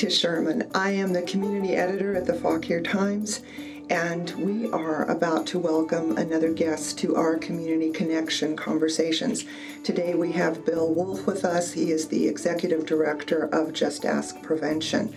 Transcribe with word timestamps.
Anita 0.00 0.16
Sherman. 0.16 0.70
I 0.74 0.92
am 0.92 1.12
the 1.12 1.20
community 1.20 1.76
editor 1.76 2.16
at 2.16 2.24
the 2.24 2.32
Fauquier 2.32 2.80
Times, 2.80 3.42
and 3.90 4.30
we 4.30 4.70
are 4.70 5.04
about 5.10 5.46
to 5.48 5.58
welcome 5.58 6.16
another 6.16 6.54
guest 6.54 6.98
to 7.00 7.16
our 7.16 7.36
Community 7.36 7.90
Connection 7.90 8.56
conversations. 8.56 9.44
Today 9.84 10.14
we 10.14 10.32
have 10.32 10.64
Bill 10.64 10.94
Woolf 10.94 11.26
with 11.26 11.44
us. 11.44 11.72
He 11.72 11.90
is 11.90 12.08
the 12.08 12.26
executive 12.26 12.86
director 12.86 13.50
of 13.52 13.74
Just 13.74 14.06
Ask 14.06 14.40
Prevention. 14.40 15.14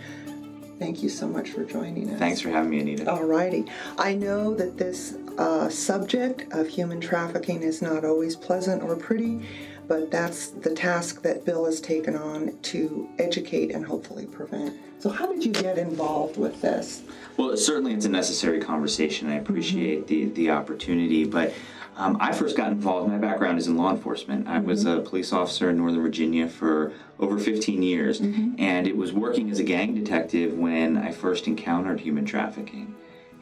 Thank 0.79 1.01
you 1.01 1.07
so 1.07 1.29
much 1.29 1.51
for 1.51 1.63
joining 1.63 2.09
us. 2.09 2.19
Thanks 2.19 2.41
for 2.41 2.49
having 2.49 2.71
me, 2.71 2.81
Anita. 2.81 3.09
All 3.09 3.23
righty. 3.23 3.63
I 3.97 4.15
know 4.15 4.53
that 4.55 4.77
this 4.77 5.13
uh, 5.37 5.69
subject 5.69 6.51
of 6.51 6.67
human 6.67 6.99
trafficking 6.99 7.63
is 7.63 7.81
not 7.81 8.03
always 8.03 8.35
pleasant 8.35 8.83
or 8.83 8.97
pretty, 8.97 9.47
but 9.87 10.11
that's 10.11 10.49
the 10.49 10.73
task 10.73 11.21
that 11.23 11.45
Bill 11.45 11.65
has 11.65 11.81
taken 11.81 12.15
on 12.15 12.57
to 12.63 13.09
educate 13.19 13.71
and 13.71 13.85
hopefully 13.85 14.25
prevent. 14.25 14.75
So, 14.99 15.09
how 15.09 15.31
did 15.31 15.43
you 15.43 15.51
get 15.51 15.77
involved 15.77 16.37
with 16.37 16.61
this? 16.61 17.03
Well, 17.37 17.57
certainly 17.57 17.93
it's 17.93 18.05
a 18.05 18.09
necessary 18.09 18.61
conversation. 18.61 19.29
I 19.29 19.35
appreciate 19.35 20.07
mm-hmm. 20.07 20.33
the, 20.33 20.45
the 20.45 20.51
opportunity, 20.51 21.25
but 21.25 21.53
um, 21.95 22.17
I 22.19 22.31
first 22.31 22.55
got 22.57 22.71
involved. 22.71 23.11
My 23.11 23.17
background 23.17 23.59
is 23.59 23.67
in 23.67 23.77
law 23.77 23.91
enforcement. 23.91 24.47
I 24.47 24.57
mm-hmm. 24.57 24.67
was 24.67 24.85
a 24.85 25.01
police 25.01 25.33
officer 25.33 25.69
in 25.69 25.77
Northern 25.77 26.01
Virginia 26.01 26.47
for 26.47 26.93
over 27.19 27.37
15 27.37 27.83
years, 27.83 28.21
mm-hmm. 28.21 28.55
and 28.57 28.87
it 28.87 28.95
was 28.95 29.13
working 29.13 29.51
as 29.51 29.59
a 29.59 29.63
gang 29.63 29.93
detective 29.93 30.53
when 30.53 30.97
I 30.97 31.11
first 31.11 31.47
encountered 31.47 31.99
human 31.99 32.25
trafficking 32.25 32.95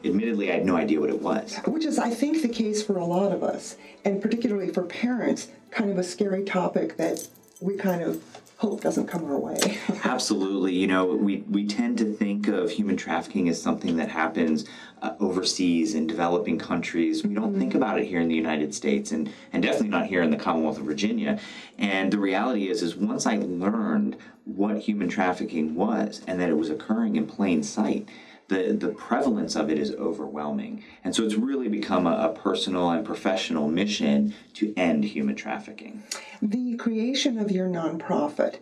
admittedly, 0.04 0.50
I 0.50 0.54
had 0.56 0.66
no 0.66 0.76
idea 0.76 1.00
what 1.00 1.10
it 1.10 1.20
was. 1.20 1.58
Which 1.66 1.84
is, 1.84 1.98
I 1.98 2.10
think, 2.10 2.42
the 2.42 2.48
case 2.48 2.82
for 2.82 2.96
a 2.96 3.04
lot 3.04 3.32
of 3.32 3.42
us, 3.42 3.76
and 4.04 4.20
particularly 4.20 4.70
for 4.70 4.82
parents, 4.82 5.48
kind 5.70 5.90
of 5.90 5.98
a 5.98 6.04
scary 6.04 6.44
topic 6.44 6.96
that 6.96 7.28
we 7.60 7.76
kind 7.76 8.02
of 8.02 8.22
hope 8.62 8.80
doesn't 8.80 9.08
come 9.08 9.24
our 9.24 9.38
way. 9.38 9.58
Absolutely. 10.04 10.72
You 10.72 10.86
know, 10.86 11.04
we, 11.04 11.38
we 11.50 11.66
tend 11.66 11.98
to 11.98 12.12
think 12.14 12.46
of 12.46 12.70
human 12.70 12.96
trafficking 12.96 13.48
as 13.48 13.60
something 13.60 13.96
that 13.96 14.08
happens 14.08 14.66
uh, 15.02 15.14
overseas 15.18 15.96
in 15.96 16.06
developing 16.06 16.60
countries. 16.60 17.24
We 17.24 17.34
don't 17.34 17.50
mm-hmm. 17.50 17.58
think 17.58 17.74
about 17.74 17.98
it 17.98 18.06
here 18.06 18.20
in 18.20 18.28
the 18.28 18.36
United 18.36 18.72
States 18.72 19.10
and, 19.10 19.32
and 19.52 19.64
definitely 19.64 19.88
not 19.88 20.06
here 20.06 20.22
in 20.22 20.30
the 20.30 20.36
Commonwealth 20.36 20.78
of 20.78 20.84
Virginia. 20.84 21.40
And 21.76 22.12
the 22.12 22.18
reality 22.18 22.68
is, 22.68 22.82
is 22.82 22.94
once 22.94 23.26
I 23.26 23.38
learned 23.38 24.16
what 24.44 24.78
human 24.78 25.08
trafficking 25.08 25.74
was 25.74 26.22
and 26.28 26.40
that 26.40 26.48
it 26.48 26.56
was 26.56 26.70
occurring 26.70 27.16
in 27.16 27.26
plain 27.26 27.64
sight, 27.64 28.08
the, 28.52 28.72
the 28.72 28.88
prevalence 28.88 29.56
of 29.56 29.70
it 29.70 29.78
is 29.78 29.92
overwhelming. 29.92 30.84
And 31.02 31.14
so 31.14 31.24
it's 31.24 31.34
really 31.34 31.68
become 31.68 32.06
a, 32.06 32.28
a, 32.28 32.28
personal 32.28 32.90
and 32.90 33.04
professional 33.04 33.68
mission 33.68 34.34
to 34.54 34.74
end 34.76 35.04
human 35.04 35.36
trafficking. 35.36 36.02
The 36.40 36.76
creation 36.76 37.38
of 37.38 37.50
your 37.50 37.68
nonprofit, 37.68 38.56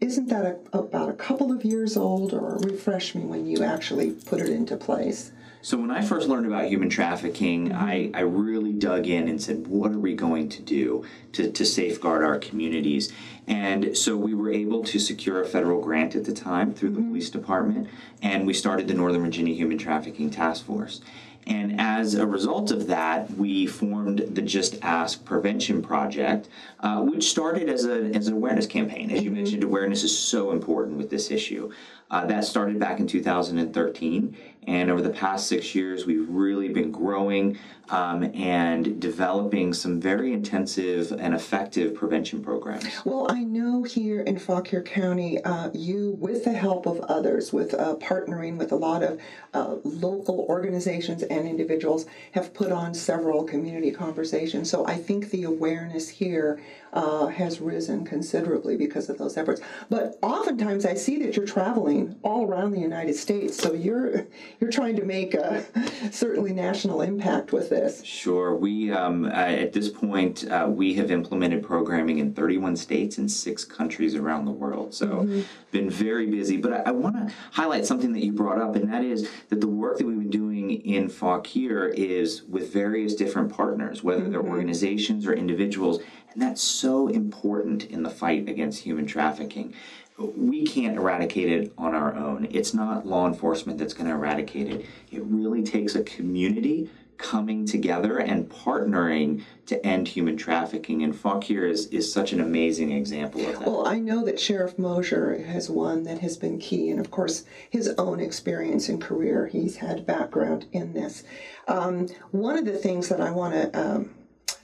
isn't 0.00 0.28
that 0.28 0.60
a, 0.72 0.78
about 0.78 1.08
a 1.10 1.14
couple 1.14 1.52
of 1.52 1.64
years 1.64 1.96
old, 1.96 2.32
or 2.34 2.58
refresh 2.58 3.14
me 3.14 3.24
when 3.24 3.46
you 3.46 3.62
actually 3.62 4.10
put 4.10 4.40
it 4.40 4.48
into 4.48 4.76
place? 4.76 5.32
So 5.62 5.76
when 5.76 5.90
I 5.90 6.00
first 6.00 6.28
learned 6.28 6.46
about 6.46 6.68
human 6.68 6.88
trafficking, 6.88 7.68
mm-hmm. 7.68 7.78
I, 7.78 8.10
I 8.14 8.20
really 8.22 8.72
dug 8.72 9.06
in 9.06 9.28
and 9.28 9.40
said, 9.42 9.66
what 9.66 9.92
are 9.92 9.98
we 9.98 10.14
going 10.14 10.48
to 10.48 10.62
do 10.62 11.04
to, 11.32 11.50
to 11.50 11.64
safeguard 11.66 12.24
our 12.24 12.38
communities? 12.38 13.12
And 13.46 13.96
so 13.96 14.16
we 14.16 14.32
were 14.32 14.50
able 14.50 14.82
to 14.84 14.98
secure 14.98 15.42
a 15.42 15.46
federal 15.46 15.82
grant 15.82 16.14
at 16.14 16.24
the 16.24 16.32
time 16.32 16.72
through 16.72 16.90
the 16.90 17.00
mm-hmm. 17.00 17.10
police 17.10 17.30
department, 17.30 17.88
and 18.22 18.46
we 18.46 18.54
started 18.54 18.88
the 18.88 18.94
Northern 18.94 19.22
Virginia 19.22 19.54
Human 19.54 19.76
Trafficking 19.76 20.30
Task 20.30 20.64
Force. 20.64 21.02
And 21.46 21.80
as 21.80 22.14
a 22.14 22.26
result 22.26 22.70
of 22.70 22.86
that, 22.86 23.30
we 23.32 23.66
formed 23.66 24.18
the 24.18 24.42
Just 24.42 24.76
Ask 24.82 25.24
Prevention 25.24 25.82
Project, 25.82 26.48
uh, 26.80 27.00
which 27.00 27.24
started 27.24 27.68
as, 27.68 27.86
a, 27.86 28.04
as 28.14 28.28
an 28.28 28.34
awareness 28.34 28.66
campaign. 28.66 29.10
As 29.10 29.22
you 29.22 29.30
mm-hmm. 29.30 29.36
mentioned, 29.36 29.64
awareness 29.64 30.04
is 30.04 30.16
so 30.16 30.52
important 30.52 30.96
with 30.96 31.10
this 31.10 31.30
issue. 31.30 31.72
Uh, 32.10 32.26
that 32.26 32.44
started 32.44 32.78
back 32.78 32.98
in 32.98 33.06
2013, 33.06 34.36
and 34.66 34.90
over 34.90 35.02
the 35.02 35.10
past 35.10 35.46
six 35.46 35.74
years, 35.74 36.06
we've 36.06 36.28
really 36.28 36.68
been 36.68 36.92
growing 36.92 37.58
um, 37.90 38.22
and 38.34 39.00
developing 39.00 39.72
some 39.72 40.00
very 40.00 40.32
intensive 40.32 41.12
and 41.12 41.34
effective 41.34 41.94
prevention 41.94 42.42
programs. 42.42 42.86
Well, 43.04 43.26
I 43.28 43.42
know 43.42 43.82
here 43.82 44.20
in 44.20 44.38
Fauquier 44.38 44.82
County, 44.82 45.42
uh, 45.42 45.70
you, 45.74 46.16
with 46.20 46.44
the 46.44 46.52
help 46.52 46.86
of 46.86 47.00
others, 47.00 47.52
with 47.52 47.74
uh, 47.74 47.96
partnering 47.96 48.56
with 48.56 48.70
a 48.70 48.76
lot 48.76 49.02
of 49.02 49.20
uh, 49.54 49.76
local 49.82 50.46
organizations 50.48 51.22
and 51.24 51.48
individuals, 51.48 52.06
have 52.32 52.54
put 52.54 52.70
on 52.70 52.94
several 52.94 53.42
community 53.42 53.90
conversations. 53.90 54.70
So 54.70 54.86
I 54.86 54.94
think 54.94 55.30
the 55.30 55.44
awareness 55.44 56.08
here 56.08 56.60
uh, 56.92 57.26
has 57.26 57.60
risen 57.60 58.04
considerably 58.04 58.76
because 58.76 59.08
of 59.08 59.18
those 59.18 59.36
efforts. 59.36 59.60
But 59.88 60.18
oftentimes, 60.22 60.84
I 60.84 60.94
see 60.94 61.18
that 61.24 61.36
you're 61.36 61.46
traveling 61.46 62.16
all 62.22 62.46
around 62.46 62.72
the 62.72 62.80
United 62.80 63.14
States, 63.14 63.56
so 63.56 63.72
you're 63.72 64.26
you're 64.58 64.70
trying 64.70 64.96
to 64.96 65.04
make 65.04 65.34
a 65.34 65.64
certainly 66.12 66.52
national 66.52 67.02
impact 67.02 67.52
with 67.52 67.70
this. 67.70 68.04
Sure. 68.04 68.54
We 68.54 68.92
um, 68.92 69.26
at 69.26 69.72
this 69.72 69.88
point 69.88 70.50
uh, 70.50 70.66
we 70.68 70.94
have 70.94 71.10
implemented 71.10 71.62
programming 71.62 72.18
in 72.18 72.34
31 72.34 72.76
states 72.76 73.18
and 73.18 73.30
six 73.30 73.64
countries 73.64 74.14
around 74.14 74.44
the 74.44 74.50
world. 74.50 74.94
So 74.94 75.06
mm-hmm. 75.06 75.42
been 75.70 75.90
very 75.90 76.26
busy. 76.26 76.56
But 76.56 76.72
I, 76.72 76.82
I 76.86 76.90
want 76.90 77.16
to 77.16 77.34
highlight 77.52 77.86
something 77.86 78.12
that 78.12 78.24
you 78.24 78.32
brought 78.32 78.60
up, 78.60 78.76
and 78.76 78.92
that 78.92 79.04
is 79.04 79.28
that 79.48 79.60
the 79.60 79.68
work 79.68 79.98
that 79.98 80.06
we've 80.06 80.18
been 80.18 80.30
doing 80.30 80.70
in 80.70 81.08
Fauquier 81.08 81.88
is 81.88 82.42
with 82.42 82.72
various 82.72 83.14
different 83.14 83.52
partners, 83.52 84.02
whether 84.02 84.22
mm-hmm. 84.22 84.32
they're 84.32 84.42
organizations 84.42 85.26
or 85.26 85.32
individuals, 85.32 86.00
and 86.32 86.42
that's 86.42 86.62
so 86.62 87.08
important 87.08 87.84
in 87.84 88.02
the 88.02 88.10
fight 88.10 88.48
against 88.48 88.82
human 88.82 89.06
trafficking 89.06 89.74
we 90.20 90.64
can't 90.64 90.96
eradicate 90.96 91.50
it 91.50 91.72
on 91.78 91.94
our 91.94 92.14
own. 92.14 92.48
It's 92.50 92.74
not 92.74 93.06
law 93.06 93.26
enforcement 93.26 93.78
that's 93.78 93.94
going 93.94 94.06
to 94.06 94.14
eradicate 94.14 94.68
it. 94.68 94.86
It 95.10 95.22
really 95.24 95.62
takes 95.62 95.94
a 95.94 96.02
community 96.02 96.90
coming 97.20 97.66
together 97.66 98.18
and 98.18 98.48
partnering 98.48 99.42
to 99.66 99.84
end 99.86 100.08
human 100.08 100.36
trafficking. 100.36 101.02
And 101.02 101.14
Fauquier 101.14 101.66
is, 101.66 101.86
is 101.88 102.10
such 102.10 102.32
an 102.32 102.40
amazing 102.40 102.92
example 102.92 103.42
of 103.46 103.58
that. 103.58 103.66
Well, 103.66 103.86
I 103.86 103.98
know 103.98 104.24
that 104.24 104.40
Sheriff 104.40 104.78
Mosier 104.78 105.42
has 105.44 105.68
one 105.68 106.04
that 106.04 106.20
has 106.20 106.38
been 106.38 106.58
key, 106.58 106.90
and 106.90 106.98
of 106.98 107.10
course, 107.10 107.44
his 107.68 107.88
own 107.98 108.20
experience 108.20 108.88
and 108.88 109.00
career. 109.00 109.46
He's 109.46 109.76
had 109.76 110.06
background 110.06 110.66
in 110.72 110.94
this. 110.94 111.22
Um, 111.68 112.08
one 112.30 112.58
of 112.58 112.64
the 112.64 112.78
things 112.78 113.08
that 113.10 113.20
I 113.20 113.30
want 113.30 113.54
to 113.54 113.80
um, 113.80 114.14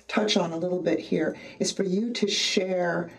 touch 0.08 0.36
on 0.36 0.52
a 0.52 0.56
little 0.56 0.80
bit 0.80 0.98
here 0.98 1.36
is 1.58 1.72
for 1.72 1.82
you 1.82 2.12
to 2.14 2.26
share 2.26 3.10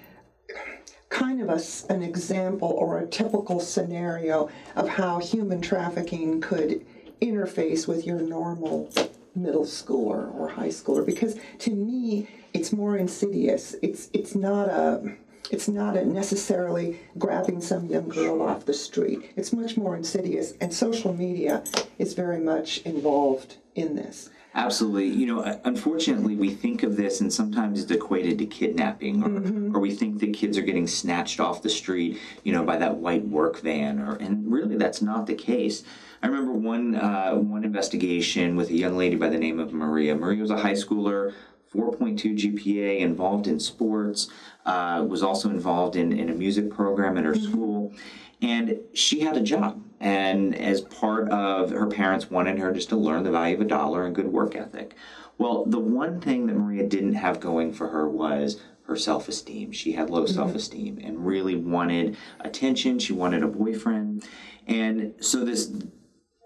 kind 1.18 1.42
of 1.42 1.50
a, 1.50 1.92
an 1.92 2.04
example 2.04 2.70
or 2.78 3.00
a 3.00 3.08
typical 3.08 3.60
scenario 3.60 4.50
of 4.76 4.88
how 4.88 5.20
human 5.20 5.60
trafficking 5.60 6.40
could 6.40 6.86
interface 7.22 7.88
with 7.88 8.06
your 8.06 8.20
normal 8.20 8.88
middle 9.36 9.66
schooler 9.66 10.34
or 10.36 10.48
high 10.48 10.68
schooler 10.68 11.04
because 11.04 11.36
to 11.58 11.72
me 11.72 12.28
it's 12.54 12.72
more 12.72 12.98
insidious. 12.98 13.76
It's 13.82 14.10
it's 14.14 14.36
not 14.36 14.70
a 14.70 15.16
it's 15.50 15.68
not 15.68 15.98
a 15.98 16.06
necessarily 16.06 17.00
grabbing 17.18 17.62
some 17.62 17.88
young 17.88 18.10
girl 18.10 18.44
off 18.44 18.66
the 18.66 18.74
street. 18.74 19.32
It's 19.36 19.52
much 19.52 19.76
more 19.76 19.96
insidious 19.96 20.54
and 20.62 20.72
social 20.72 21.14
media 21.14 21.64
is 21.98 22.14
very 22.14 22.40
much 22.40 22.80
involved 22.80 23.58
in 23.74 23.96
this 23.96 24.30
Absolutely. 24.58 25.06
You 25.06 25.28
know, 25.28 25.60
unfortunately, 25.66 26.36
we 26.36 26.50
think 26.50 26.82
of 26.82 26.98
this 26.98 27.22
and 27.22 27.32
sometimes 27.32 27.80
it's 27.80 27.92
equated 27.92 28.40
to 28.40 28.48
kidnapping, 28.48 29.24
or, 29.24 29.30
mm-hmm. 29.30 29.76
or 29.76 29.80
we 29.80 29.94
think 29.94 30.20
that 30.20 30.34
kids 30.34 30.58
are 30.58 30.64
getting 30.64 30.88
snatched 30.88 31.40
off 31.40 31.62
the 31.62 31.70
street, 31.70 32.20
you 32.44 32.52
know, 32.52 32.64
by 32.64 32.76
that 32.78 32.98
white 32.98 33.24
work 33.28 33.60
van, 33.62 34.00
or 34.00 34.16
and 34.16 34.52
really 34.52 34.76
that's 34.76 35.00
not 35.00 35.28
the 35.28 35.36
case. 35.36 35.84
I 36.24 36.28
remember 36.28 36.54
one 36.54 36.96
uh, 36.96 37.36
one 37.36 37.64
investigation 37.64 38.56
with 38.56 38.72
a 38.72 38.74
young 38.74 38.98
lady 38.98 39.16
by 39.16 39.30
the 39.30 39.38
name 39.38 39.60
of 39.60 39.74
Maria. 39.74 40.16
Maria 40.16 40.42
was 40.42 40.50
a 40.50 40.58
high 40.58 40.74
schooler, 40.74 41.36
4.2 41.72 42.36
GPA, 42.36 43.00
involved 43.00 43.46
in 43.46 43.60
sports, 43.60 44.28
uh, 44.66 45.06
was 45.08 45.22
also 45.22 45.52
involved 45.52 45.96
in, 45.96 46.12
in 46.12 46.30
a 46.30 46.34
music 46.34 46.72
program 46.72 47.16
at 47.16 47.26
her 47.26 47.34
mm-hmm. 47.34 47.52
school, 47.52 47.94
and 48.42 48.80
she 48.94 49.22
had 49.22 49.38
a 49.38 49.42
job 49.42 49.84
and 50.00 50.56
as 50.56 50.82
part 50.82 51.30
of 51.30 51.72
her 51.72 51.88
parents 51.88 52.30
wanted 52.30 52.60
her 52.60 52.72
just 52.72 52.90
to 52.90 52.96
learn 52.96 53.24
the 53.24 53.32
value 53.32 53.56
of 53.56 53.62
a 53.62 53.66
dollar 53.66 54.06
and 54.06 54.16
good 54.16 54.28
work 54.28 54.56
ethic. 54.56 54.96
Well, 55.38 55.66
the 55.66 55.80
one 55.80 56.22
thing 56.22 56.48
that 56.48 56.56
Maria 56.56 56.88
didn't 56.88 57.16
have 57.16 57.40
going 57.40 57.74
for 57.74 57.90
her 57.90 58.10
was 58.10 58.60
her 58.84 58.96
self 58.96 59.28
esteem. 59.28 59.72
She 59.72 59.94
had 59.94 60.10
low 60.10 60.24
mm-hmm. 60.24 60.34
self 60.34 60.56
esteem 60.56 61.00
and 61.04 61.26
really 61.26 61.56
wanted 61.56 62.18
attention. 62.40 63.00
She 63.00 63.14
wanted 63.14 63.44
a 63.44 63.48
boyfriend. 63.48 64.24
And 64.66 65.14
so 65.20 65.44
this 65.44 65.72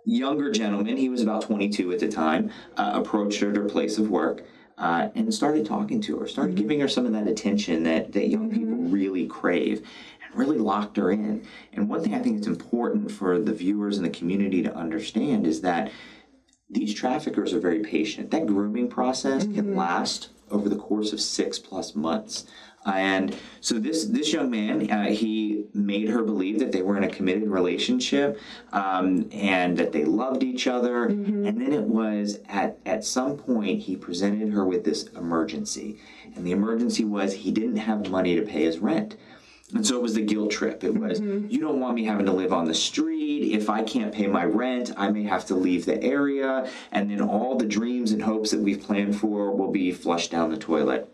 younger 0.06 0.52
gentleman, 0.52 0.98
he 0.98 1.10
was 1.10 1.22
about 1.22 1.44
22 1.44 1.92
at 1.92 2.00
the 2.00 2.08
time, 2.08 2.52
uh, 2.78 2.92
approached 2.96 3.40
her 3.42 3.50
at 3.50 3.56
her 3.56 3.66
place 3.66 3.98
of 3.98 4.10
work. 4.10 4.44
Uh, 4.78 5.10
and 5.14 5.32
started 5.32 5.64
talking 5.64 6.02
to 6.02 6.18
her, 6.18 6.28
started 6.28 6.56
mm-hmm. 6.56 6.62
giving 6.64 6.80
her 6.80 6.88
some 6.88 7.06
of 7.06 7.12
that 7.12 7.28
attention 7.28 7.84
that, 7.84 8.12
that 8.14 8.30
young 8.30 8.50
mm-hmm. 8.50 8.60
people 8.60 8.78
really 8.90 9.28
crave 9.28 9.88
really 10.34 10.58
locked 10.58 10.98
her 10.98 11.12
in. 11.12 11.46
And 11.74 11.90
one 11.90 12.04
thing 12.04 12.14
I 12.14 12.20
think 12.20 12.38
it's 12.38 12.48
important 12.48 13.12
for 13.12 13.40
the 13.40 13.54
viewers 13.54 13.98
and 13.98 14.06
the 14.06 14.10
community 14.10 14.62
to 14.64 14.76
understand 14.76 15.46
is 15.46 15.62
that 15.62 15.92
these 16.70 16.94
traffickers 16.94 17.54
are 17.54 17.60
very 17.60 17.80
patient. 17.80 18.32
That 18.32 18.48
grooming 18.48 18.88
process 18.88 19.44
mm-hmm. 19.44 19.56
can 19.56 19.76
last 19.76 20.30
over 20.50 20.70
the 20.70 20.76
course 20.76 21.14
of 21.14 21.22
six 21.22 21.60
plus 21.60 21.96
months. 21.96 22.46
And 22.86 23.38
so 23.60 23.78
this 23.78 24.06
this 24.06 24.34
young 24.34 24.50
man, 24.50 24.90
uh, 24.90 25.10
he 25.10 25.66
made 25.74 26.10
her 26.10 26.24
believe 26.24 26.58
that 26.60 26.72
they 26.72 26.82
were 26.82 26.98
in 26.98 27.04
a 27.04 27.10
committed 27.10 27.48
relationship 27.48 28.40
um, 28.72 29.30
and 29.32 29.78
that 29.78 29.92
they 29.92 30.04
loved 30.04 30.42
each 30.42 30.66
other. 30.66 31.06
And 31.06 31.62
then 31.62 31.74
it 31.74 31.84
was 31.84 32.40
at 32.50 32.80
at 32.86 33.06
some 33.06 33.38
point 33.38 33.84
he 33.84 33.96
presented 33.96 34.52
her 34.54 34.66
with 34.66 34.84
this 34.84 35.04
emergency, 35.16 36.00
and 36.36 36.46
the 36.46 36.52
emergency 36.52 37.06
was 37.06 37.34
he 37.34 37.52
didn't 37.52 37.78
have 37.78 38.10
money 38.10 38.36
to 38.36 38.42
pay 38.42 38.64
his 38.64 38.80
rent. 38.80 39.16
And 39.74 39.86
so 39.86 39.96
it 39.96 40.02
was 40.02 40.16
the 40.16 40.22
guilt 40.22 40.52
trip. 40.52 40.84
It 40.84 40.94
was, 40.94 41.20
you 41.20 41.60
don't 41.60 41.80
want 41.80 41.96
me 41.96 42.04
having 42.06 42.26
to 42.26 42.32
live 42.34 42.52
on 42.52 42.66
the 42.66 42.74
street. 42.74 43.54
If 43.54 43.70
I 43.70 43.84
can't 43.84 44.14
pay 44.14 44.28
my 44.28 44.44
rent, 44.44 44.92
I 44.98 45.10
may 45.12 45.24
have 45.24 45.46
to 45.46 45.56
leave 45.56 45.86
the 45.86 46.02
area. 46.04 46.70
And 46.92 47.10
then 47.10 47.22
all 47.22 47.56
the 47.58 47.66
dreams 47.66 48.12
and 48.12 48.22
hopes 48.22 48.52
that 48.52 48.60
we've 48.60 48.82
planned 48.82 49.18
for 49.20 49.52
will 49.56 49.72
be 49.72 49.92
flushed 49.92 50.32
down 50.32 50.50
the 50.50 50.58
toilet. 50.58 51.14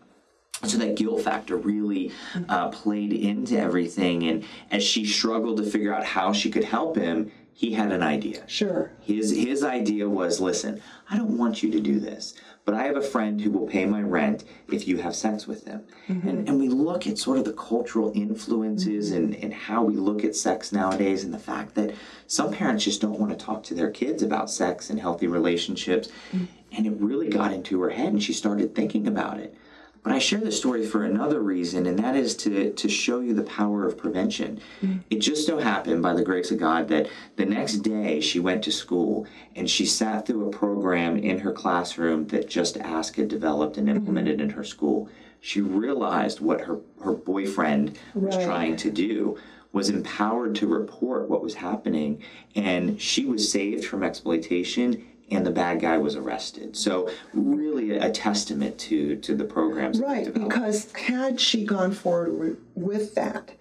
So 0.64 0.78
that 0.80 0.96
guilt 0.96 1.22
factor 1.22 1.56
really 1.56 2.12
uh, 2.50 2.70
played 2.70 3.14
into 3.14 3.60
everything. 3.60 4.24
And 4.24 4.44
as 4.72 4.84
she 4.84 5.06
struggled 5.06 5.58
to 5.58 5.64
figure 5.64 5.94
out 5.94 6.04
how 6.04 6.34
she 6.34 6.50
could 6.50 6.64
help 6.64 6.96
him, 6.96 7.32
he 7.54 7.74
had 7.74 7.92
an 7.92 8.02
idea. 8.04 8.48
Sure. 8.48 8.92
His 9.02 9.36
his 9.36 9.64
idea 9.64 10.10
was, 10.10 10.40
listen, 10.40 10.82
I 11.10 11.18
don't 11.18 11.38
want 11.38 11.64
you 11.64 11.72
to 11.72 11.80
do 11.80 12.00
this, 12.00 12.34
but 12.68 12.76
I 12.76 12.84
have 12.84 12.98
a 12.98 13.02
friend 13.02 13.40
who 13.40 13.50
will 13.50 13.66
pay 13.66 13.86
my 13.86 14.02
rent 14.02 14.44
if 14.70 14.90
you 14.90 14.98
have 14.98 15.16
sex 15.16 15.48
with 15.48 15.66
him. 15.66 15.84
Mm-hmm. 16.10 16.28
And 16.28 16.50
and 16.50 16.60
we 16.60 16.68
look 16.68 17.08
at 17.08 17.18
sort 17.18 17.38
of 17.38 17.46
the 17.46 17.54
cultural 17.54 18.12
influences 18.14 19.12
and, 19.12 19.34
mm-hmm. 19.34 19.42
and 19.42 19.54
how 19.54 19.84
we 19.84 19.96
look 19.96 20.26
at 20.26 20.36
sex 20.36 20.74
nowadays 20.74 21.24
and 21.24 21.34
the 21.34 21.40
fact 21.40 21.76
that 21.76 21.96
some 22.28 22.52
parents 22.52 22.84
just 22.84 23.00
don't 23.00 23.18
want 23.22 23.32
to 23.32 23.46
talk 23.46 23.64
to 23.64 23.74
their 23.74 23.90
kids 23.90 24.22
about 24.22 24.50
sex 24.50 24.90
and 24.90 25.00
healthy 25.00 25.28
relationships. 25.28 26.10
Mm. 26.34 26.48
And 26.74 26.86
it 26.86 26.94
really 27.00 27.30
got 27.30 27.54
into 27.54 27.82
her 27.84 27.92
head 27.92 28.12
and 28.12 28.22
she 28.22 28.34
started 28.34 28.76
thinking 28.76 29.08
about 29.08 29.40
it. 29.40 29.56
But 30.04 30.14
I 30.14 30.20
share 30.20 30.40
this 30.40 30.58
story 30.58 30.86
for 30.86 31.04
another 31.04 31.42
reason, 31.42 31.86
and 31.86 32.00
that 32.00 32.16
is 32.16 32.36
to, 32.38 32.72
to 32.72 32.90
show 32.90 33.20
you 33.20 33.34
the 33.34 33.44
power 33.44 33.86
of 33.86 33.98
prevention. 33.98 34.60
Mm. 34.82 35.04
It 35.10 35.20
just 35.20 35.46
so 35.46 35.58
happened, 35.58 36.02
by 36.02 36.14
the 36.14 36.24
grace 36.24 36.52
of 36.52 36.60
God, 36.60 36.88
that 36.90 37.10
the 37.36 37.46
next 37.46 37.78
day 37.78 38.22
she 38.22 38.40
went 38.40 38.64
to 38.64 38.72
school 38.72 39.28
and 39.56 39.70
she 39.70 39.86
sat 39.86 40.26
through 40.26 40.48
a 40.48 40.52
program 40.52 41.18
in 41.18 41.40
her 41.40 41.52
classroom 41.52 42.28
that 42.28 42.50
Just 42.50 42.78
Ask 42.78 43.16
had 43.16 43.28
developed 43.28 43.78
and 43.78 43.88
mm-hmm. 43.88 43.98
implemented 43.98 44.40
in 44.40 44.52
her 44.52 44.64
school. 44.64 45.10
She 45.40 45.62
realized 45.62 46.40
what 46.40 46.62
her, 46.62 46.80
her 47.04 47.14
boyfriend 47.14 47.98
was 48.14 48.36
trying 48.36 48.76
to 48.78 48.92
do 48.92 49.38
was 49.72 49.90
empowered 49.90 50.56
to 50.56 50.66
report 50.66 51.30
what 51.30 51.44
was 51.44 51.54
happening 51.54 52.22
and 52.56 53.00
she 53.00 53.26
was 53.26 53.52
saved 53.52 53.86
from 53.86 54.02
exploitation 54.02 55.06
and 55.30 55.46
the 55.46 55.52
bad 55.52 55.80
guy 55.80 55.98
was 55.98 56.16
arrested 56.16 56.76
so 56.76 57.10
really 57.34 57.92
a, 57.98 58.10
testament 58.10 58.78
to 58.78 59.16
to 59.18 59.36
the 59.36 59.44
programs 59.46 60.00
Right, 60.00 60.34
because 60.34 60.92
had 60.94 61.40
she 61.40 61.66
gone 61.66 61.92
forward 61.92 62.58
with 62.76 63.16
that, 63.16 63.52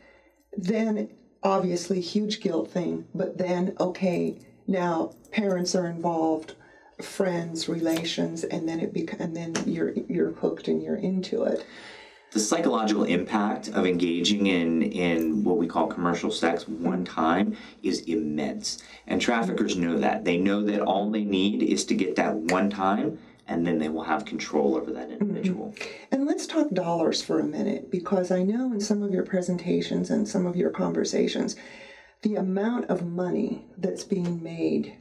then 0.56 1.08
obviously 1.42 2.00
huge 2.00 2.40
guilt 2.40 2.70
thing, 2.70 3.06
but 3.14 3.38
then 3.38 3.76
okay, 3.80 4.38
now 4.66 5.12
parents 5.32 5.74
are 5.74 5.86
involved, 5.86 6.54
friends, 7.00 7.68
relations, 7.68 8.44
and 8.44 8.68
then 8.68 8.80
it 8.80 8.92
bec- 8.92 9.20
and 9.20 9.36
then 9.36 9.54
you're 9.66 9.92
you're 9.92 10.32
hooked 10.32 10.68
and 10.68 10.82
you're 10.82 10.96
into 10.96 11.44
it. 11.44 11.64
The 12.37 12.43
psychological 12.43 13.05
impact 13.05 13.69
of 13.69 13.87
engaging 13.87 14.47
in 14.47 14.83
in 14.83 15.43
what 15.43 15.56
we 15.56 15.67
call 15.67 15.87
commercial 15.87 16.31
sex 16.31 16.69
one 16.69 17.03
time 17.03 17.56
is 17.83 18.00
immense. 18.00 18.77
And 19.06 19.23
traffickers 19.23 19.75
know 19.75 19.99
that. 20.00 20.27
They 20.27 20.37
know 20.37 20.62
that 20.65 20.83
all 20.83 21.11
they 21.11 21.25
need 21.25 21.62
is 21.62 21.87
to 21.87 21.94
get 21.94 22.17
that 22.17 22.37
one 22.37 22.69
time 22.69 23.19
and 23.49 23.67
then 23.67 23.79
they 23.79 23.88
will 23.88 24.03
have 24.03 24.27
control 24.27 24.77
over 24.77 24.93
that 24.93 25.09
mm-hmm. 25.09 25.23
individual. 25.23 25.75
And 26.11 26.27
let's 26.27 26.47
talk 26.47 26.69
dollars 26.73 27.23
for 27.23 27.41
a 27.41 27.44
minute 27.44 27.91
because 27.91 28.31
I 28.31 28.43
know 28.43 28.71
in 28.71 28.83
some 28.83 29.03
of 29.03 29.15
your 29.15 29.25
presentations 29.25 30.11
and 30.11 30.29
some 30.29 30.44
of 30.44 30.56
your 30.56 30.71
conversations, 30.71 31.56
the 32.21 32.35
amount 32.35 32.91
of 32.91 33.06
money 33.06 33.65
that's 33.79 34.05
being 34.05 34.43
made 34.43 34.99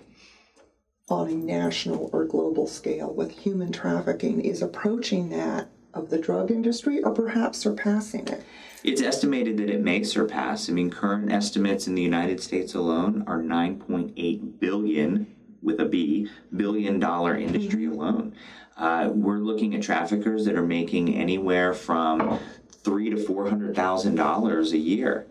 on 1.09 1.29
a 1.29 1.35
national 1.35 2.09
or 2.13 2.23
global 2.23 2.65
scale 2.65 3.13
with 3.13 3.31
human 3.31 3.73
trafficking 3.73 4.39
is 4.39 4.61
approaching 4.61 5.31
that 5.31 5.69
of 5.95 6.09
the 6.09 6.19
drug 6.19 6.51
industry 6.51 7.01
or 7.01 7.11
perhaps 7.11 7.57
surpassing 7.57 8.27
it. 8.27 8.43
It's 8.83 9.01
estimated 9.01 9.57
that 9.57 9.69
it 9.69 9.81
may 9.81 10.03
surpass. 10.03 10.69
I 10.69 10.73
mean, 10.73 10.91
current 10.91 11.31
estimates 11.31 11.87
in 11.87 11.95
the 11.95 12.01
United 12.01 12.39
States 12.39 12.75
alone 12.75 13.23
are 13.25 13.41
9.8 13.41 14.59
billion 14.59 15.27
with 15.63 15.79
a 15.79 15.85
B 15.85 16.29
billion 16.55 16.99
dollar 16.99 17.35
industry 17.35 17.85
alone. 17.85 18.35
Uh, 18.77 19.09
we're 19.11 19.39
looking 19.39 19.73
at 19.73 19.81
traffickers 19.81 20.45
that 20.45 20.55
are 20.55 20.65
making 20.65 21.15
anywhere 21.15 21.73
from 21.73 22.39
three 22.69 23.09
to 23.09 23.17
four 23.17 23.49
hundred 23.49 23.75
thousand 23.75 24.15
dollars 24.15 24.73
a 24.73 24.77
year. 24.77 25.25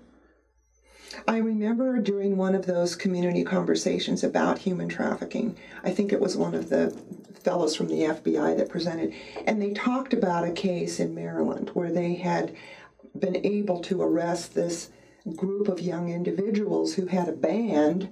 I 1.26 1.38
remember 1.38 1.98
during 1.98 2.36
one 2.36 2.54
of 2.54 2.66
those 2.66 2.94
community 2.94 3.44
conversations 3.44 4.22
about 4.22 4.58
human 4.58 4.88
trafficking, 4.88 5.56
I 5.82 5.90
think 5.90 6.12
it 6.12 6.20
was 6.20 6.36
one 6.36 6.54
of 6.54 6.68
the 6.68 6.90
fellows 7.42 7.74
from 7.76 7.88
the 7.88 8.02
FBI 8.02 8.56
that 8.56 8.68
presented, 8.68 9.14
and 9.46 9.60
they 9.60 9.72
talked 9.72 10.12
about 10.12 10.46
a 10.46 10.52
case 10.52 11.00
in 11.00 11.14
Maryland 11.14 11.70
where 11.74 11.92
they 11.92 12.14
had 12.14 12.54
been 13.18 13.44
able 13.44 13.80
to 13.82 14.02
arrest 14.02 14.54
this 14.54 14.90
group 15.36 15.68
of 15.68 15.80
young 15.80 16.10
individuals 16.10 16.94
who 16.94 17.06
had 17.06 17.28
a 17.28 17.32
band, 17.32 18.10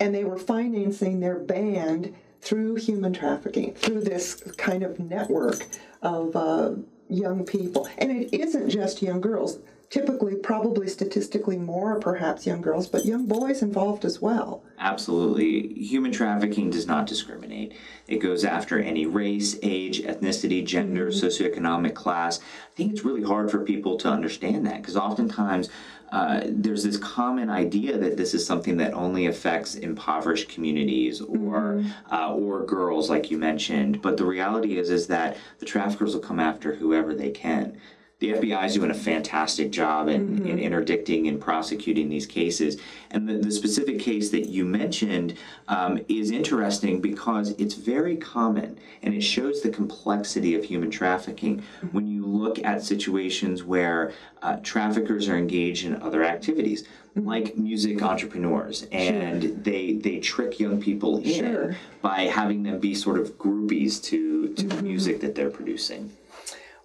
and 0.00 0.14
they 0.14 0.24
were 0.24 0.38
financing 0.38 1.18
their 1.20 1.38
band 1.38 2.14
through 2.40 2.76
human 2.76 3.12
trafficking, 3.12 3.74
through 3.74 4.00
this 4.02 4.34
kind 4.56 4.82
of 4.82 4.98
network 5.00 5.66
of 6.02 6.34
uh, 6.36 6.72
young 7.08 7.44
people. 7.44 7.88
And 7.98 8.10
it 8.10 8.34
isn't 8.34 8.70
just 8.70 9.02
young 9.02 9.20
girls. 9.20 9.58
Typically, 9.92 10.36
probably 10.36 10.88
statistically 10.88 11.58
more, 11.58 12.00
perhaps 12.00 12.46
young 12.46 12.62
girls, 12.62 12.88
but 12.88 13.04
young 13.04 13.26
boys 13.26 13.60
involved 13.60 14.06
as 14.06 14.22
well. 14.22 14.64
Absolutely. 14.78 15.74
Human 15.74 16.10
trafficking 16.10 16.70
does 16.70 16.86
not 16.86 17.06
discriminate. 17.06 17.74
It 18.08 18.16
goes 18.16 18.42
after 18.42 18.80
any 18.80 19.04
race, 19.04 19.58
age, 19.62 20.00
ethnicity, 20.00 20.64
gender, 20.64 21.08
socioeconomic 21.08 21.92
class. 21.92 22.40
I 22.40 22.74
think 22.74 22.92
it's 22.92 23.04
really 23.04 23.22
hard 23.22 23.50
for 23.50 23.66
people 23.66 23.98
to 23.98 24.08
understand 24.08 24.66
that 24.66 24.80
because 24.80 24.96
oftentimes 24.96 25.68
uh, 26.10 26.40
there's 26.46 26.84
this 26.84 26.96
common 26.96 27.50
idea 27.50 27.98
that 27.98 28.16
this 28.16 28.32
is 28.32 28.46
something 28.46 28.78
that 28.78 28.94
only 28.94 29.26
affects 29.26 29.74
impoverished 29.74 30.48
communities 30.48 31.20
or 31.20 31.84
uh, 32.10 32.32
or 32.32 32.64
girls, 32.64 33.10
like 33.10 33.30
you 33.30 33.36
mentioned. 33.36 34.00
But 34.00 34.16
the 34.16 34.24
reality 34.24 34.78
is 34.78 34.88
is 34.88 35.08
that 35.08 35.36
the 35.58 35.66
traffickers 35.66 36.14
will 36.14 36.22
come 36.22 36.40
after 36.40 36.76
whoever 36.76 37.14
they 37.14 37.30
can. 37.30 37.78
The 38.22 38.34
FBI 38.34 38.66
is 38.66 38.74
doing 38.74 38.92
a 38.92 38.94
fantastic 38.94 39.72
job 39.72 40.06
in, 40.06 40.46
in 40.46 40.60
interdicting 40.60 41.26
and 41.26 41.40
prosecuting 41.40 42.08
these 42.08 42.24
cases. 42.24 42.80
And 43.10 43.28
the, 43.28 43.38
the 43.38 43.50
specific 43.50 43.98
case 43.98 44.30
that 44.30 44.46
you 44.46 44.64
mentioned 44.64 45.36
um, 45.66 45.98
is 46.08 46.30
interesting 46.30 47.00
because 47.00 47.50
it's 47.58 47.74
very 47.74 48.16
common 48.16 48.78
and 49.02 49.12
it 49.12 49.22
shows 49.22 49.62
the 49.62 49.70
complexity 49.70 50.54
of 50.54 50.62
human 50.62 50.88
trafficking 50.88 51.64
when 51.90 52.06
you 52.06 52.24
look 52.24 52.60
at 52.60 52.84
situations 52.84 53.64
where 53.64 54.12
uh, 54.40 54.58
traffickers 54.62 55.28
are 55.28 55.36
engaged 55.36 55.84
in 55.84 56.00
other 56.00 56.22
activities. 56.22 56.84
Like 57.16 57.58
music 57.58 58.00
entrepreneurs, 58.02 58.86
and 58.90 59.62
they 59.62 59.92
they 59.92 60.18
trick 60.18 60.58
young 60.58 60.80
people 60.80 61.18
in 61.18 61.44
Sure. 61.44 61.76
by 62.00 62.20
having 62.20 62.62
them 62.62 62.78
be 62.78 62.94
sort 62.94 63.18
of 63.18 63.36
groupies 63.36 64.02
to 64.04 64.54
to 64.54 64.66
the 64.66 64.82
music 64.82 65.20
that 65.20 65.34
they're 65.34 65.50
producing. 65.50 66.10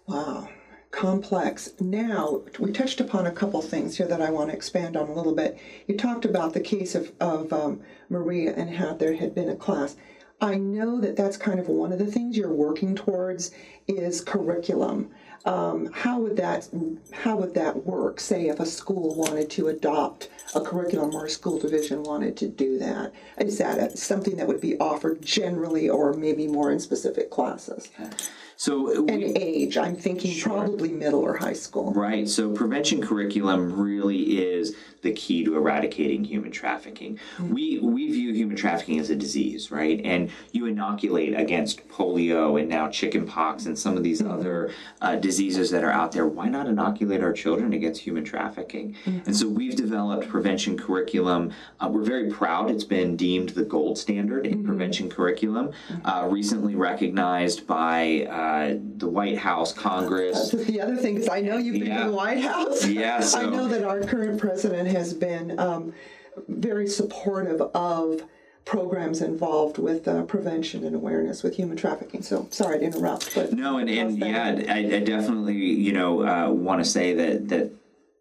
Wow, 0.05 0.49
complex. 0.91 1.73
Now, 1.79 2.41
we 2.59 2.71
touched 2.71 3.01
upon 3.01 3.27
a 3.27 3.31
couple 3.31 3.61
things 3.61 3.97
here 3.97 4.07
that 4.07 4.21
I 4.21 4.31
want 4.31 4.49
to 4.49 4.55
expand 4.55 4.95
on 4.95 5.09
a 5.09 5.13
little 5.13 5.35
bit. 5.35 5.59
You 5.87 5.97
talked 5.97 6.25
about 6.25 6.53
the 6.53 6.59
case 6.59 6.95
of, 6.95 7.11
of 7.19 7.51
um, 7.51 7.81
Maria 8.09 8.53
and 8.55 8.75
how 8.75 8.93
there 8.93 9.15
had 9.15 9.35
been 9.35 9.49
a 9.49 9.55
class. 9.55 9.95
I 10.39 10.55
know 10.55 11.01
that 11.01 11.15
that's 11.15 11.35
kind 11.37 11.59
of 11.59 11.67
one 11.67 11.91
of 11.91 11.99
the 11.99 12.05
things 12.05 12.37
you're 12.37 12.53
working 12.53 12.95
towards 12.95 13.51
is 13.87 14.21
curriculum. 14.21 15.09
Um, 15.45 15.91
how 15.93 16.19
would 16.19 16.37
that 16.37 16.67
how 17.11 17.37
would 17.37 17.53
that 17.55 17.85
work? 17.85 18.19
Say 18.19 18.47
if 18.47 18.59
a 18.59 18.65
school 18.65 19.15
wanted 19.15 19.49
to 19.51 19.67
adopt 19.67 20.29
a 20.55 20.61
curriculum 20.61 21.15
or 21.15 21.25
a 21.25 21.29
school 21.29 21.59
division 21.59 22.03
wanted 22.03 22.37
to 22.37 22.47
do 22.47 22.77
that, 22.79 23.13
is 23.37 23.57
that 23.57 23.77
a, 23.77 23.97
something 23.97 24.37
that 24.37 24.47
would 24.47 24.61
be 24.61 24.77
offered 24.79 25.21
generally 25.21 25.89
or 25.89 26.13
maybe 26.13 26.47
more 26.47 26.71
in 26.71 26.79
specific 26.79 27.29
classes? 27.29 27.89
So 28.59 29.03
we, 29.03 29.13
And 29.13 29.37
age, 29.37 29.77
I'm 29.77 29.95
thinking 29.95 30.39
probably 30.41 30.89
middle 30.89 31.19
or 31.19 31.37
high 31.37 31.53
school. 31.53 31.93
Right. 31.93 32.27
So 32.27 32.51
prevention 32.51 33.01
curriculum 33.01 33.79
really 33.79 34.39
is 34.39 34.75
the 35.03 35.11
key 35.11 35.45
to 35.45 35.55
eradicating 35.55 36.23
human 36.23 36.51
trafficking. 36.51 37.19
We 37.39 37.77
we 37.77 38.11
view 38.11 38.33
human 38.33 38.57
trafficking 38.57 38.99
as 38.99 39.11
a 39.11 39.15
disease, 39.15 39.69
right? 39.69 40.01
And 40.03 40.31
you 40.53 40.65
inoculate 40.65 41.39
against 41.39 41.87
polio 41.87 42.59
and 42.59 42.67
now 42.67 42.89
chickenpox 42.89 43.67
and 43.67 43.77
some 43.77 43.95
of 43.95 44.01
these 44.01 44.23
other 44.23 44.71
uh, 45.01 45.17
diseases 45.27 45.69
that 45.71 45.83
are 45.83 45.91
out 45.91 46.13
there. 46.13 46.25
Why 46.25 46.47
not 46.47 46.67
inoculate 46.67 47.21
our 47.21 47.33
children 47.33 47.73
against 47.73 47.99
human 48.01 48.23
trafficking? 48.23 48.95
And 49.05 49.35
so 49.35 49.45
we've 49.49 49.75
developed 49.75 50.29
prevention 50.29 50.77
curriculum. 50.77 51.51
Uh, 51.81 51.89
we're 51.91 52.03
very 52.03 52.29
proud 52.31 52.71
it's 52.71 52.85
been 52.85 53.17
deemed 53.17 53.49
the 53.49 53.65
gold 53.65 53.97
standard 53.97 54.47
in 54.47 54.63
prevention 54.63 55.09
curriculum. 55.09 55.73
Uh, 56.05 56.27
recently 56.31 56.75
recognized 56.75 57.67
by 57.67 58.25
uh, 58.29 58.77
the 58.97 59.09
White 59.09 59.37
House, 59.37 59.73
Congress. 59.73 60.51
The 60.51 60.79
other 60.79 60.95
thing 60.95 61.17
is, 61.17 61.27
I 61.27 61.41
know 61.41 61.57
you've 61.57 61.79
been 61.79 61.87
Yeah. 61.87 62.01
in 62.05 62.07
the 62.11 62.13
White 62.15 62.39
House. 62.39 62.85
Yeah, 62.85 63.21
I 63.35 63.45
know 63.47 63.67
that 63.67 63.83
our 63.83 63.99
current 64.01 64.39
president 64.39 64.87
has 64.89 65.13
been 65.13 65.59
um, 65.59 65.93
very 66.47 66.87
supportive 66.87 67.59
of 67.61 68.21
programs 68.67 69.21
involved 69.21 69.77
with 69.77 70.07
uh, 70.07 70.23
prevention 70.23 70.83
and 70.83 70.93
awareness 70.93 71.41
with 71.41 71.55
human 71.55 71.77
trafficking. 71.77 72.21
So 72.21 72.47
sorry 72.51 72.79
to 72.79 72.85
interrupt, 72.85 73.33
but 73.33 73.53
No, 73.53 73.77
and, 73.77 73.89
and 73.89 74.17
yeah. 74.19 74.61
I, 74.67 74.95
I 74.95 74.99
definitely, 74.99 75.55
you 75.55 75.93
know, 75.93 76.27
uh, 76.27 76.51
want 76.51 76.83
to 76.83 76.89
say 76.89 77.13
that 77.13 77.47
that 77.47 77.71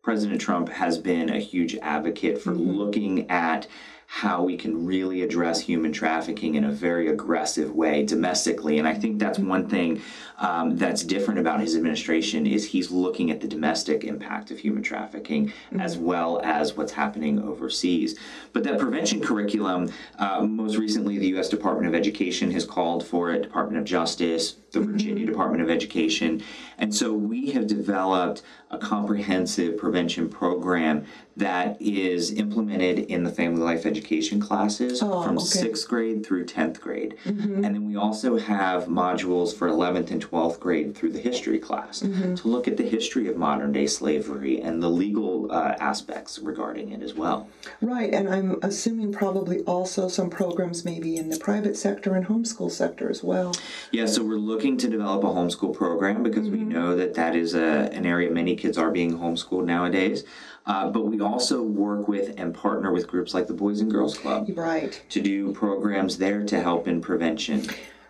President 0.04 0.40
Trump 0.40 0.68
has 0.68 0.98
been 0.98 1.30
a 1.30 1.40
huge 1.40 1.74
advocate 1.78 2.40
for 2.40 2.54
looking 2.54 3.28
at 3.28 3.66
how 4.06 4.42
we 4.42 4.56
can 4.56 4.86
really 4.86 5.22
address 5.22 5.60
human 5.60 5.92
trafficking 5.92 6.54
in 6.54 6.64
a 6.64 6.70
very 6.70 7.08
aggressive 7.08 7.74
way 7.74 8.04
domestically. 8.04 8.78
And 8.78 8.86
I 8.86 8.94
think 8.94 9.18
that's 9.18 9.38
one 9.38 9.68
thing 9.68 10.00
um, 10.38 10.76
that's 10.76 11.02
different 11.02 11.40
about 11.40 11.60
his 11.60 11.74
administration 11.76 12.46
is 12.46 12.68
he's 12.68 12.90
looking 12.90 13.30
at 13.30 13.40
the 13.40 13.48
domestic 13.48 14.04
impact 14.04 14.50
of 14.50 14.58
human 14.58 14.82
trafficking 14.82 15.52
as 15.78 15.98
well 15.98 16.40
as 16.44 16.76
what's 16.76 16.92
happening 16.92 17.42
overseas. 17.42 18.18
But 18.52 18.64
that 18.64 18.78
prevention 18.78 19.20
curriculum, 19.20 19.90
uh, 20.18 20.42
most 20.42 20.76
recently, 20.76 21.18
the 21.18 21.28
U.S. 21.28 21.48
Department 21.48 21.88
of 21.88 21.94
Education 21.94 22.50
has 22.52 22.64
called 22.64 23.04
for 23.04 23.32
it, 23.32 23.42
Department 23.42 23.78
of 23.78 23.84
Justice, 23.84 24.56
the 24.72 24.80
Virginia 24.80 25.26
Department 25.26 25.62
of 25.62 25.70
Education. 25.70 26.42
And 26.78 26.94
so 26.94 27.12
we 27.12 27.50
have 27.52 27.66
developed 27.66 28.42
a 28.70 28.78
comprehensive 28.78 29.78
prevention 29.78 30.28
program 30.28 31.06
that 31.36 31.80
is 31.80 32.32
implemented 32.32 32.98
in 32.98 33.22
the 33.22 33.30
family 33.30 33.62
life 33.62 33.86
education 33.86 33.95
classes 34.00 35.02
oh, 35.02 35.22
from 35.22 35.36
okay. 35.36 35.46
sixth 35.46 35.88
grade 35.88 36.24
through 36.24 36.46
10th 36.46 36.80
grade. 36.80 37.16
Mm-hmm. 37.24 37.64
And 37.64 37.74
then 37.74 37.86
we 37.86 37.96
also 37.96 38.38
have 38.38 38.84
modules 38.86 39.56
for 39.56 39.68
11th 39.68 40.10
and 40.10 40.24
12th 40.24 40.60
grade 40.60 40.94
through 40.94 41.12
the 41.12 41.20
history 41.20 41.58
class 41.58 42.00
mm-hmm. 42.00 42.34
to 42.34 42.48
look 42.48 42.68
at 42.68 42.76
the 42.76 42.88
history 42.88 43.28
of 43.28 43.36
modern 43.36 43.72
day 43.72 43.86
slavery 43.86 44.60
and 44.60 44.82
the 44.82 44.90
legal 44.90 45.50
uh, 45.50 45.74
aspects 45.80 46.38
regarding 46.38 46.92
it 46.92 47.02
as 47.02 47.14
well. 47.14 47.48
right. 47.80 48.12
And 48.12 48.28
I'm 48.28 48.58
assuming 48.62 49.12
probably 49.12 49.60
also 49.60 50.08
some 50.08 50.30
programs 50.30 50.84
maybe 50.84 51.16
in 51.16 51.28
the 51.28 51.38
private 51.38 51.76
sector 51.76 52.14
and 52.14 52.26
homeschool 52.26 52.70
sector 52.70 53.10
as 53.10 53.22
well. 53.22 53.54
Yeah, 53.92 54.06
so 54.06 54.22
we're 54.22 54.36
looking 54.36 54.76
to 54.78 54.88
develop 54.88 55.24
a 55.24 55.28
homeschool 55.28 55.74
program 55.74 56.22
because 56.22 56.48
we 56.48 56.58
mm-hmm. 56.58 56.68
know 56.68 56.96
that 56.96 57.14
that 57.14 57.34
is 57.34 57.54
a, 57.54 57.90
an 57.92 58.06
area 58.06 58.30
many 58.30 58.56
kids 58.56 58.78
are 58.78 58.90
being 58.90 59.18
homeschooled 59.18 59.64
nowadays. 59.64 60.24
Uh, 60.66 60.90
but 60.90 61.06
we 61.06 61.20
also 61.20 61.62
work 61.62 62.08
with 62.08 62.34
and 62.38 62.52
partner 62.52 62.92
with 62.92 63.06
groups 63.06 63.34
like 63.34 63.46
the 63.46 63.54
Boys 63.54 63.80
and 63.80 63.90
Girls 63.90 64.18
Club 64.18 64.48
Right. 64.54 65.00
to 65.10 65.20
do 65.20 65.52
programs 65.52 66.18
there 66.18 66.42
to 66.44 66.60
help 66.60 66.88
in 66.88 67.00
prevention. 67.00 67.66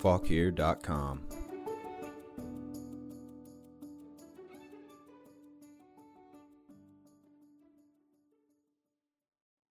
Fauquier.com. 0.01 1.30